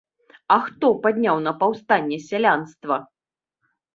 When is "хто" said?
0.67-0.87